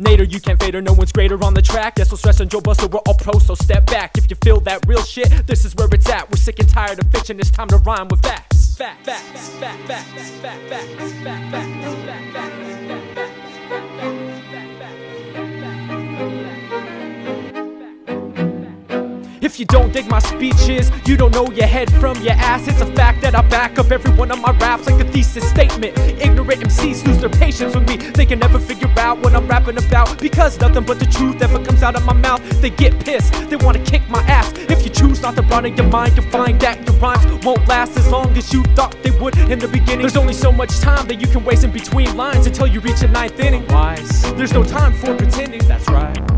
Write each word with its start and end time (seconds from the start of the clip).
Nader, 0.00 0.30
you 0.32 0.40
can't 0.40 0.58
fade 0.58 0.72
her, 0.72 0.80
no 0.80 0.94
one's 0.94 1.12
greater 1.12 1.42
on 1.44 1.52
the 1.52 1.60
track. 1.60 1.98
Yes, 1.98 2.08
so 2.08 2.16
stress 2.16 2.40
and 2.40 2.50
Joe 2.50 2.60
Busto, 2.60 2.90
we're 2.90 3.00
all 3.00 3.14
pro, 3.14 3.38
so 3.38 3.54
step 3.54 3.84
back. 3.84 4.16
If 4.16 4.30
you 4.30 4.36
feel 4.42 4.58
that 4.60 4.86
real 4.86 5.02
shit, 5.02 5.46
this 5.46 5.66
is 5.66 5.74
where 5.76 5.88
it's 5.92 6.08
at. 6.08 6.30
We're 6.30 6.38
sick 6.38 6.58
and 6.58 6.68
tired 6.68 6.98
of 6.98 7.10
fiction, 7.12 7.38
it's 7.38 7.50
time 7.50 7.68
to 7.68 7.76
rhyme 7.76 8.08
with 8.08 8.22
facts. 8.22 8.76
Facts, 8.78 9.04
facts, 9.04 9.48
facts, 9.60 9.86
facts, 9.86 10.08
facts, 10.08 10.30
facts, 10.40 10.62
facts, 10.70 11.22
facts, 11.22 11.52
facts, 12.06 12.32
facts. 12.32 12.80
If 19.42 19.58
you 19.58 19.64
don't 19.64 19.92
dig 19.92 20.06
my 20.06 20.18
speeches, 20.18 20.90
you 21.06 21.16
don't 21.16 21.32
know 21.32 21.50
your 21.50 21.66
head 21.66 21.90
from 21.94 22.16
your 22.22 22.34
ass. 22.34 22.68
It's 22.68 22.80
a 22.80 22.86
fact 22.94 23.20
that 23.22 23.34
I 23.34 23.40
back 23.48 23.78
up 23.78 23.90
every 23.90 24.12
one 24.12 24.30
of 24.30 24.38
my 24.40 24.52
raps 24.52 24.88
like 24.88 25.04
a 25.04 25.10
thesis 25.10 25.48
statement. 25.48 25.98
Ignorant 25.98 26.60
MCs 26.60 27.06
lose 27.06 27.18
their 27.20 27.30
patience 27.30 27.74
with 27.74 27.88
me. 27.88 27.96
They 27.96 28.26
can 28.26 28.38
never 28.38 28.60
figure 28.60 28.89
out 29.10 29.18
what 29.24 29.34
I'm 29.34 29.46
rapping 29.48 29.76
about 29.76 30.20
because 30.20 30.60
nothing 30.60 30.84
but 30.84 31.00
the 31.00 31.06
truth 31.06 31.42
ever 31.42 31.62
comes 31.64 31.82
out 31.82 31.96
of 31.96 32.04
my 32.04 32.12
mouth. 32.12 32.40
They 32.60 32.70
get 32.70 32.92
pissed, 33.04 33.32
they 33.50 33.56
wanna 33.56 33.84
kick 33.84 34.08
my 34.08 34.22
ass. 34.22 34.52
If 34.74 34.84
you 34.84 34.90
choose 34.90 35.20
not 35.20 35.34
to 35.36 35.42
broaden 35.42 35.76
your 35.76 35.88
mind, 35.88 36.16
you'll 36.16 36.30
find 36.30 36.60
that 36.60 36.76
your 36.86 36.96
rhymes 36.96 37.44
won't 37.44 37.66
last 37.66 37.96
as 37.98 38.08
long 38.08 38.36
as 38.36 38.52
you 38.52 38.62
thought 38.76 38.94
they 39.02 39.10
would 39.10 39.36
in 39.36 39.58
the 39.58 39.68
beginning. 39.68 40.02
There's 40.02 40.16
only 40.16 40.34
so 40.34 40.52
much 40.52 40.78
time 40.78 41.08
that 41.08 41.20
you 41.20 41.26
can 41.26 41.44
waste 41.44 41.64
in 41.64 41.72
between 41.72 42.16
lines 42.16 42.46
until 42.46 42.68
you 42.68 42.80
reach 42.80 43.02
a 43.02 43.08
ninth 43.08 43.40
inning. 43.40 43.66
Wise. 43.68 44.32
There's 44.34 44.52
no 44.52 44.62
time 44.62 44.92
for 44.92 45.16
pretending. 45.16 45.66
That's 45.66 45.88
right. 45.88 46.29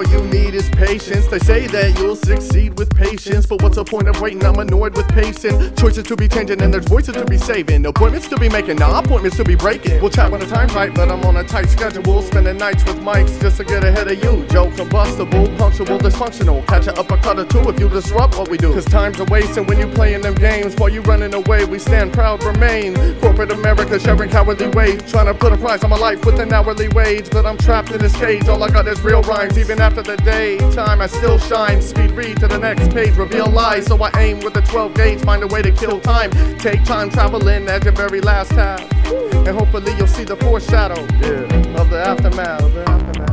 All 0.00 0.12
you 0.12 0.22
need 0.28 0.54
is 0.54 0.68
patience. 0.70 1.26
They 1.26 1.38
say 1.40 1.66
that 1.66 1.98
you'll 1.98 2.16
succeed 2.16 2.78
with 2.78 2.94
patience. 2.94 3.44
But 3.46 3.62
what's 3.62 3.76
the 3.76 3.84
point 3.84 4.08
of 4.08 4.20
waiting? 4.20 4.42
I'm 4.44 4.58
annoyed 4.58 4.96
with 4.96 5.08
pacing. 5.08 5.74
Choices 5.76 6.04
to 6.04 6.16
be 6.16 6.26
changing 6.26 6.62
and 6.62 6.72
there's 6.72 6.86
voices 6.86 7.14
to 7.16 7.24
be 7.26 7.36
saving. 7.36 7.84
Appointments 7.84 8.28
to 8.28 8.36
be 8.38 8.48
making, 8.48 8.76
not 8.76 9.04
appointments 9.04 9.36
to 9.36 9.44
be 9.44 9.54
breaking. 9.54 10.00
We'll 10.00 10.10
chat 10.10 10.30
when 10.30 10.40
the 10.40 10.46
time's 10.46 10.72
right, 10.74 10.94
but 10.94 11.10
I'm 11.10 11.22
on 11.24 11.36
a 11.36 11.44
tight 11.44 11.68
schedule. 11.68 12.22
Spending 12.22 12.56
nights 12.56 12.84
with 12.84 12.96
mics 13.00 13.40
just 13.40 13.58
to 13.58 13.64
get 13.64 13.84
ahead 13.84 14.08
of 14.08 14.24
you. 14.24 14.46
Joe 14.46 14.70
combustible, 14.74 15.46
punctual, 15.58 15.98
dysfunctional. 15.98 16.66
Catch 16.66 16.88
up 16.88 16.96
a 16.96 17.00
uppercut 17.00 17.38
or 17.38 17.44
two 17.44 17.68
if 17.68 17.78
you 17.78 17.88
disrupt 17.88 18.38
what 18.38 18.48
we 18.48 18.56
do. 18.56 18.72
Cause 18.72 18.86
time's 18.86 19.20
a 19.20 19.24
waste, 19.24 19.58
and 19.58 19.68
when 19.68 19.78
you 19.78 19.86
playing 19.88 20.22
them 20.22 20.34
games. 20.34 20.74
While 20.76 20.90
you 20.90 21.02
running 21.02 21.34
away, 21.34 21.64
we 21.66 21.78
stand 21.78 22.12
proud, 22.12 22.42
remain. 22.42 22.94
Corporate 23.40 23.58
America 23.58 23.98
sharing 23.98 24.28
cowardly 24.28 24.68
ways. 24.68 25.00
Trying 25.10 25.24
to 25.24 25.32
put 25.32 25.50
a 25.50 25.56
price 25.56 25.82
on 25.82 25.88
my 25.88 25.96
life 25.96 26.26
with 26.26 26.38
an 26.40 26.52
hourly 26.52 26.88
wage. 26.88 27.30
But 27.30 27.46
I'm 27.46 27.56
trapped 27.56 27.90
in 27.90 27.98
this 27.98 28.14
cage. 28.14 28.46
All 28.48 28.62
I 28.62 28.68
got 28.68 28.86
is 28.86 29.00
real 29.00 29.22
rhymes. 29.22 29.56
Even 29.56 29.80
after 29.80 30.02
the 30.02 30.18
daytime, 30.18 31.00
I 31.00 31.06
still 31.06 31.38
shine. 31.38 31.80
Speed 31.80 32.10
read 32.10 32.38
to 32.40 32.48
the 32.48 32.58
next 32.58 32.92
page, 32.92 33.16
reveal 33.16 33.46
lies. 33.46 33.86
So 33.86 33.96
I 34.02 34.10
aim 34.18 34.40
with 34.40 34.52
the 34.52 34.60
12 34.60 34.92
gauge, 34.92 35.20
find 35.22 35.42
a 35.42 35.46
way 35.46 35.62
to 35.62 35.72
kill 35.72 36.00
time. 36.00 36.30
Take 36.58 36.84
time 36.84 37.08
traveling 37.08 37.66
at 37.68 37.82
your 37.82 37.94
very 37.94 38.20
last 38.20 38.50
tab. 38.50 38.80
And 39.06 39.58
hopefully 39.58 39.94
you'll 39.96 40.06
see 40.06 40.24
the 40.24 40.36
foreshadow 40.36 41.00
yeah, 41.22 41.80
of 41.80 41.88
the 41.88 41.98
aftermath. 41.98 42.60
Of 42.60 42.74
the 42.74 42.90
aftermath. 42.90 43.29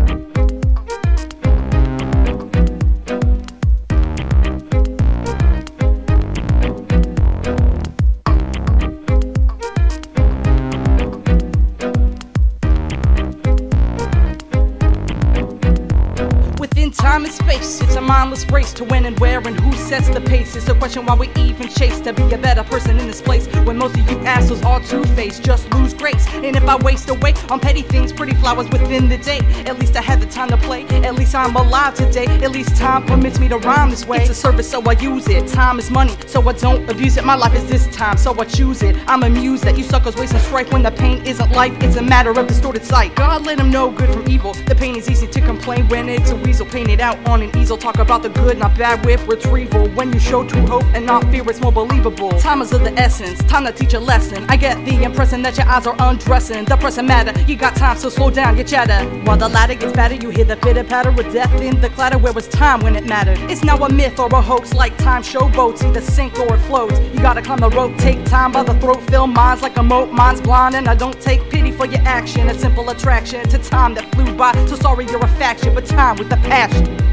Within 16.87 17.05
time 17.05 17.25
and 17.25 17.33
space, 17.33 17.81
it's 17.81 17.95
a 17.95 18.01
mindless 18.01 18.49
race 18.49 18.71
to 18.71 18.85
when 18.85 19.05
and 19.05 19.19
where 19.19 19.39
and 19.39 19.59
who 19.59 19.73
sets 19.73 20.07
the 20.07 20.21
pace. 20.21 20.55
It's 20.55 20.69
a 20.69 20.73
question 20.73 21.05
why 21.05 21.15
we 21.15 21.29
even 21.35 21.67
chase 21.67 21.99
to 21.99 22.13
be 22.13 22.23
a 22.31 22.37
better 22.37 22.63
person 22.63 22.97
in 22.97 23.07
this 23.07 23.21
place. 23.21 23.45
When 23.65 23.77
most 23.77 23.97
of 23.97 24.09
you 24.09 24.17
assholes 24.19 24.63
are 24.63 24.81
two 24.81 25.03
faced, 25.15 25.43
just 25.43 25.69
lose 25.73 25.93
grace. 25.93 26.25
And 26.35 26.55
if 26.55 26.63
I 26.63 26.77
waste 26.77 27.09
away 27.09 27.33
on 27.49 27.59
petty 27.59 27.81
things, 27.81 28.13
pretty 28.13 28.35
flowers 28.35 28.69
within 28.69 29.09
the 29.09 29.17
day, 29.17 29.39
at 29.65 29.77
least 29.79 29.97
I 29.97 30.01
had 30.01 30.21
the 30.21 30.27
time 30.27 30.47
to 30.47 30.55
play. 30.55 30.85
At 31.03 31.15
least 31.15 31.35
I'm 31.35 31.57
alive 31.57 31.93
today. 31.95 32.25
At 32.41 32.51
least 32.51 32.77
time 32.77 33.05
permits 33.05 33.37
me 33.37 33.49
to 33.49 33.57
rhyme 33.57 33.89
this 33.89 34.05
way. 34.05 34.19
It's 34.19 34.29
a 34.29 34.33
service, 34.33 34.71
so 34.71 34.81
I 34.83 34.93
use 34.93 35.27
it. 35.27 35.45
Time 35.49 35.79
is 35.79 35.91
money, 35.91 36.15
so 36.25 36.47
I 36.47 36.53
don't 36.53 36.89
abuse 36.89 37.17
it. 37.17 37.25
My 37.25 37.35
life 37.35 37.53
is 37.53 37.67
this 37.67 37.93
time, 37.93 38.17
so 38.17 38.39
I 38.39 38.45
choose 38.45 38.81
it. 38.81 38.95
I'm 39.07 39.23
amused 39.23 39.65
that 39.65 39.77
you 39.77 39.83
suckers 39.83 40.15
wasting 40.15 40.39
strife 40.39 40.71
when 40.71 40.83
the 40.83 40.91
pain 40.91 41.25
isn't 41.25 41.51
life. 41.51 41.73
It's 41.83 41.97
a 41.97 42.01
matter 42.01 42.31
of 42.31 42.47
distorted 42.47 42.85
sight. 42.85 43.13
God 43.15 43.45
let 43.45 43.59
him 43.59 43.71
know 43.71 43.91
good 43.91 44.09
from 44.13 44.29
evil. 44.29 44.53
The 44.53 44.75
pain 44.75 44.95
is 44.95 45.09
easy 45.09 45.27
to 45.27 45.41
complain 45.41 45.89
when 45.89 46.07
it's 46.07 46.29
a 46.29 46.35
weasel 46.37 46.65
painted 46.77 47.01
out 47.01 47.17
on 47.27 47.41
an 47.41 47.49
easel. 47.57 47.75
Talk 47.75 47.97
about 47.97 48.21
the 48.21 48.29
good, 48.29 48.59
not 48.59 48.77
bad 48.77 49.03
with 49.03 49.25
retrieval. 49.25 49.89
When 49.97 50.13
you 50.13 50.19
show 50.19 50.47
true 50.47 50.67
hope 50.67 50.83
and 50.93 51.07
not 51.07 51.23
fear, 51.31 51.43
it's 51.49 51.59
more 51.59 51.71
believable. 51.71 52.29
Time 52.37 52.61
is 52.61 52.71
of 52.71 52.83
the 52.83 52.93
essence, 52.99 53.39
time 53.45 53.65
to 53.65 53.71
teach 53.71 53.95
a 53.95 53.99
lesson. 53.99 54.45
I 54.47 54.57
get 54.57 54.85
the 54.85 55.01
impression 55.01 55.41
that 55.41 55.57
your 55.57 55.67
eyes 55.67 55.87
are 55.87 55.95
undressing. 55.97 56.65
The 56.65 56.77
present 56.77 57.07
matter, 57.07 57.33
you 57.49 57.55
got 57.55 57.75
time, 57.75 57.97
so 57.97 58.09
slow 58.09 58.29
down 58.29 58.57
your 58.57 58.67
chatter. 58.67 58.99
While 59.25 59.37
the 59.37 59.49
ladder 59.49 59.73
gets 59.73 59.93
fatter, 59.93 60.13
you 60.13 60.29
hear 60.29 60.45
the 60.45 60.55
pitter 60.55 60.83
patter 60.83 61.09
with 61.09 61.33
death 61.33 61.51
in 61.59 61.81
the 61.81 61.89
clatter. 61.89 62.19
Where 62.19 62.33
was 62.33 62.47
time 62.47 62.81
when 62.81 62.95
it 62.95 63.05
mattered? 63.07 63.39
It's 63.49 63.63
now 63.63 63.77
a 63.77 63.91
myth 63.91 64.19
or 64.19 64.27
a 64.27 64.39
hoax, 64.39 64.75
like 64.75 64.95
time 64.97 65.23
showboats, 65.23 65.83
either 65.83 66.01
sink 66.01 66.37
or 66.37 66.53
it 66.53 66.59
floats. 66.67 66.99
You 67.11 67.19
gotta 67.21 67.41
climb 67.41 67.57
the 67.57 67.71
rope, 67.71 67.97
take 67.97 68.23
time 68.25 68.51
by 68.51 68.61
the 68.61 68.75
throat, 68.79 69.01
fill 69.09 69.25
minds 69.25 69.63
like 69.63 69.77
a 69.77 69.83
moat. 69.83 70.11
Mine's 70.11 70.41
blind, 70.41 70.75
and 70.75 70.87
I 70.87 70.93
don't 70.93 71.19
take 71.19 71.49
pity 71.49 71.71
for 71.71 71.87
your 71.87 72.01
action. 72.01 72.47
A 72.49 72.53
simple 72.53 72.87
attraction 72.91 73.41
to 73.49 73.57
time 73.57 73.95
that 73.95 74.05
flew 74.13 74.31
by. 74.35 74.53
So 74.67 74.75
sorry 74.75 75.07
you're 75.07 75.25
a 75.25 75.33
faction, 75.39 75.73
but 75.73 75.87
time 75.87 76.17
was 76.17 76.27
the 76.27 76.37
left. 76.69 77.06